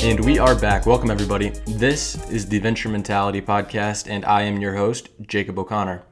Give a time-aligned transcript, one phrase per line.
[0.00, 0.86] And we are back.
[0.86, 1.48] Welcome, everybody.
[1.66, 6.02] This is the Venture Mentality Podcast, and I am your host, Jacob O'Connor.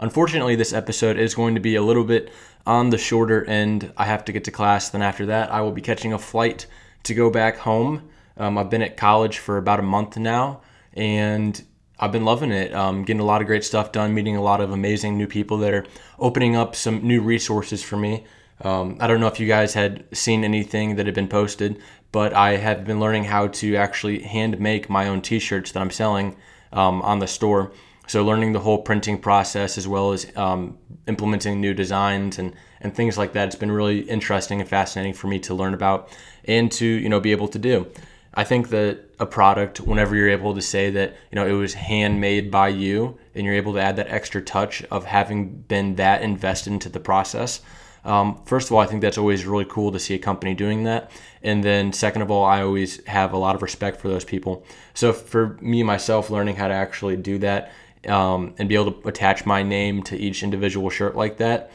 [0.00, 2.32] Unfortunately, this episode is going to be a little bit
[2.66, 3.92] on the shorter end.
[3.96, 6.66] I have to get to class, then after that, I will be catching a flight
[7.04, 8.08] to go back home.
[8.36, 10.62] Um, I've been at college for about a month now,
[10.94, 11.62] and
[12.00, 12.74] I've been loving it.
[12.74, 15.58] Um, getting a lot of great stuff done, meeting a lot of amazing new people
[15.58, 15.86] that are
[16.18, 18.24] opening up some new resources for me.
[18.62, 21.80] Um, I don't know if you guys had seen anything that had been posted,
[22.12, 25.80] but I have been learning how to actually hand make my own t shirts that
[25.80, 26.36] I'm selling
[26.72, 27.72] um, on the store.
[28.06, 32.94] So, learning the whole printing process as well as um, implementing new designs and, and
[32.94, 33.48] things like that.
[33.48, 37.20] It's been really interesting and fascinating for me to learn about and to you know
[37.20, 37.86] be able to do.
[38.32, 41.74] I think that a product, whenever you're able to say that you know it was
[41.74, 46.22] handmade by you, and you're able to add that extra touch of having been that
[46.22, 47.60] invested into the process.
[48.06, 50.84] Um, first of all, I think that's always really cool to see a company doing
[50.84, 51.10] that.
[51.42, 54.64] And then, second of all, I always have a lot of respect for those people.
[54.94, 57.72] So, for me myself, learning how to actually do that
[58.08, 61.72] um, and be able to attach my name to each individual shirt like that,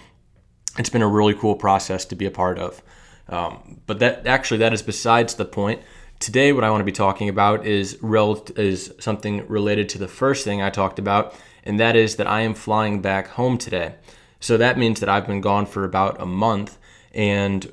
[0.78, 2.82] it's been a really cool process to be a part of.
[3.28, 5.82] Um, but that actually, that is besides the point.
[6.20, 10.08] Today, what I want to be talking about is rel- is something related to the
[10.08, 13.96] first thing I talked about, and that is that I am flying back home today.
[14.42, 16.78] So that means that I've been gone for about a month,
[17.14, 17.72] and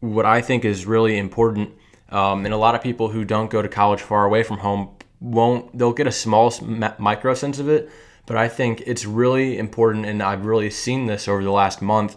[0.00, 1.70] what I think is really important,
[2.10, 4.90] um, and a lot of people who don't go to college far away from home
[5.20, 5.76] won't.
[5.76, 6.52] They'll get a small
[6.98, 7.88] micro sense of it,
[8.26, 12.16] but I think it's really important, and I've really seen this over the last month,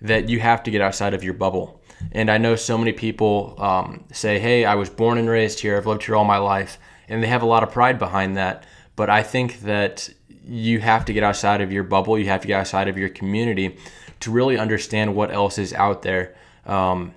[0.00, 1.82] that you have to get outside of your bubble.
[2.12, 5.76] And I know so many people um, say, hey, I was born and raised here,
[5.76, 8.64] I've lived here all my life, and they have a lot of pride behind that.
[8.94, 10.10] But I think that
[10.46, 13.08] you have to get outside of your bubble, you have to get outside of your
[13.08, 13.76] community
[14.20, 16.34] to really understand what else is out there.
[16.66, 17.14] Um,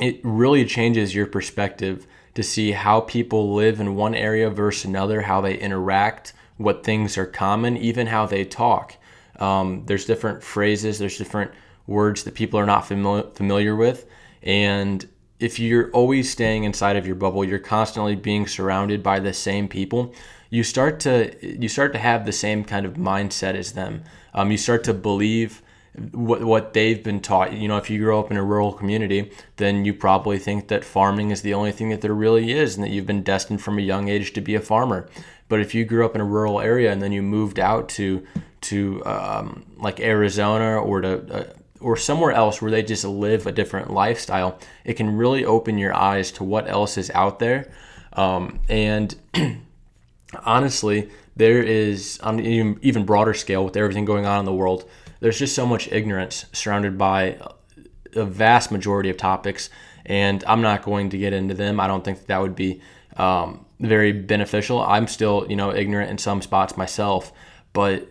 [0.00, 5.22] it really changes your perspective to see how people live in one area versus another,
[5.22, 8.96] how they interact, what things are common, even how they talk.
[9.38, 11.50] Um, there's different phrases, there's different
[11.86, 14.06] words that people are not familiar familiar with.
[14.42, 15.06] And
[15.40, 19.68] if you're always staying inside of your bubble, you're constantly being surrounded by the same
[19.68, 20.14] people.
[20.50, 24.04] You start to you start to have the same kind of mindset as them.
[24.34, 25.62] Um, you start to believe
[26.12, 27.52] what what they've been taught.
[27.52, 30.84] You know, if you grow up in a rural community, then you probably think that
[30.84, 33.78] farming is the only thing that there really is, and that you've been destined from
[33.78, 35.08] a young age to be a farmer.
[35.48, 38.24] But if you grew up in a rural area and then you moved out to
[38.62, 43.52] to um, like Arizona or to uh, or somewhere else where they just live a
[43.52, 47.70] different lifestyle, it can really open your eyes to what else is out there.
[48.12, 49.14] Um, and
[50.44, 54.88] honestly, there is on an even broader scale with everything going on in the world,
[55.20, 57.38] there's just so much ignorance surrounded by
[58.14, 59.70] a vast majority of topics.
[60.06, 61.78] And I'm not going to get into them.
[61.78, 62.80] I don't think that, that would be
[63.16, 64.82] um, very beneficial.
[64.82, 67.32] I'm still, you know, ignorant in some spots myself,
[67.72, 68.08] but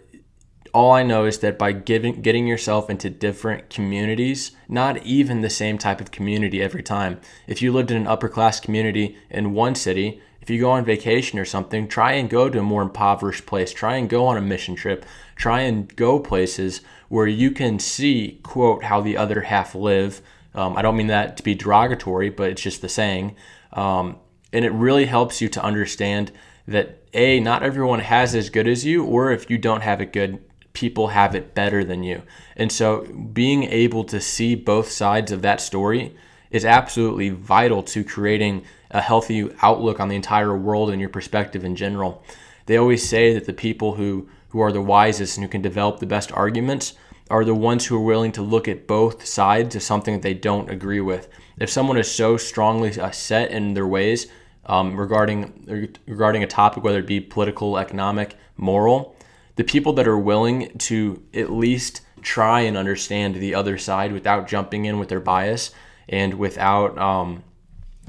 [0.74, 5.50] all I know is that by giving getting yourself into different communities, not even the
[5.50, 7.20] same type of community every time.
[7.48, 10.86] If you lived in an upper class community in one city, if you go on
[10.86, 13.72] vacation or something, try and go to a more impoverished place.
[13.72, 15.06] Try and go on a mission trip.
[15.36, 20.22] Try and go places where you can see, quote, how the other half live.
[20.56, 23.36] Um, I don't mean that to be derogatory, but it's just the saying.
[23.74, 24.18] Um,
[24.52, 26.32] and it really helps you to understand
[26.68, 30.14] that A, not everyone has as good as you, or if you don't have it
[30.14, 30.40] good,
[30.80, 32.22] people have it better than you.
[32.56, 33.02] And so
[33.34, 36.16] being able to see both sides of that story
[36.52, 41.66] is absolutely vital to creating a healthy outlook on the entire world and your perspective
[41.66, 42.24] in general.
[42.66, 46.00] They always say that the people who, who are the wisest and who can develop
[46.00, 46.94] the best arguments
[47.30, 50.34] are the ones who are willing to look at both sides of something that they
[50.34, 51.28] don't agree with.
[51.58, 54.28] If someone is so strongly uh, set in their ways
[54.66, 59.16] um, regarding regarding a topic, whether it be political, economic, moral,
[59.60, 64.48] the people that are willing to at least try and understand the other side without
[64.48, 65.72] jumping in with their bias
[66.08, 67.44] and without um,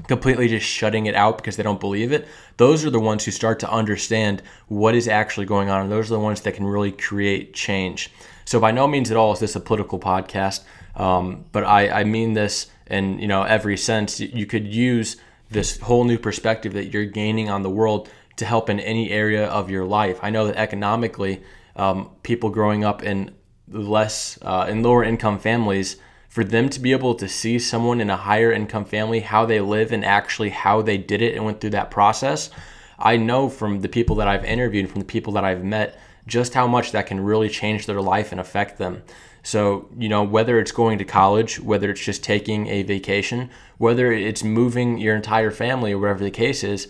[0.07, 2.25] completely just shutting it out because they don't believe it,
[2.55, 5.81] those are the ones who start to understand what is actually going on.
[5.81, 8.11] And those are the ones that can really create change.
[8.45, 10.63] So by no means at all is this a political podcast,
[10.95, 14.21] um, but I, I mean this in you know every sense.
[14.21, 15.17] You could use
[15.49, 19.45] this whole new perspective that you're gaining on the world to help in any area
[19.47, 20.19] of your life.
[20.21, 21.43] I know that economically,
[21.75, 23.35] um, people growing up in
[23.67, 25.97] less uh, in lower income families,
[26.27, 29.59] for them to be able to see someone in a higher income family how they
[29.59, 32.49] live and actually how they did it and went through that process,
[32.97, 36.53] I know from the people that I've interviewed, from the people that I've met, just
[36.53, 39.03] how much that can really change their life and affect them.
[39.43, 44.11] So, you know, whether it's going to college, whether it's just taking a vacation, whether
[44.11, 46.87] it's moving your entire family or whatever the case is,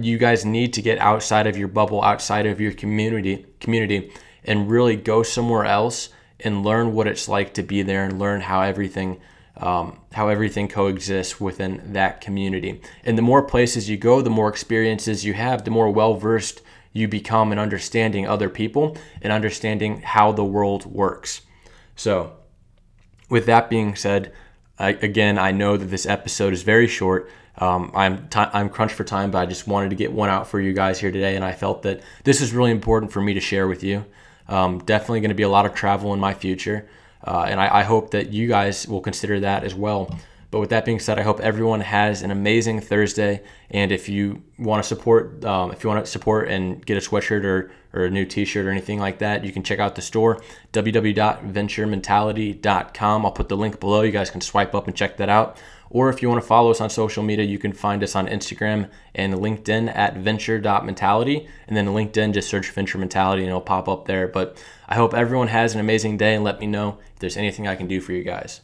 [0.00, 4.12] you guys need to get outside of your bubble, outside of your community, community
[4.44, 6.08] and really go somewhere else
[6.40, 9.20] and learn what it's like to be there and learn how everything
[9.58, 12.80] um, how everything coexists within that community.
[13.04, 16.62] And the more places you go, the more experiences you have, the more well versed
[16.92, 21.42] you become in understanding other people and understanding how the world works.
[21.96, 22.32] So,
[23.28, 24.32] with that being said,
[24.82, 27.30] I, again, I know that this episode is very short.
[27.58, 30.48] Um, I'm t- I'm crunched for time, but I just wanted to get one out
[30.48, 33.34] for you guys here today, and I felt that this is really important for me
[33.34, 34.04] to share with you.
[34.48, 36.88] Um, definitely going to be a lot of travel in my future,
[37.26, 40.18] uh, and I, I hope that you guys will consider that as well.
[40.52, 43.42] But with that being said, I hope everyone has an amazing Thursday.
[43.70, 47.00] And if you want to support, um, if you want to support and get a
[47.00, 50.02] sweatshirt or, or a new T-shirt or anything like that, you can check out the
[50.02, 50.42] store
[50.74, 53.24] www.venturementality.com.
[53.24, 54.02] I'll put the link below.
[54.02, 55.56] You guys can swipe up and check that out.
[55.88, 58.26] Or if you want to follow us on social media, you can find us on
[58.26, 61.48] Instagram and LinkedIn at venture.mentality.
[61.66, 64.28] And then LinkedIn, just search venture mentality and it'll pop up there.
[64.28, 67.66] But I hope everyone has an amazing day and let me know if there's anything
[67.66, 68.60] I can do for you guys.